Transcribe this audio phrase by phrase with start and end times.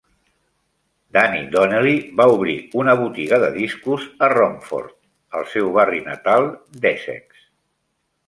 [1.17, 4.95] Danny Donnelly va obrir una botiga de discos a Romford,
[5.41, 6.47] el seu barri natal
[6.87, 7.47] d'Essex.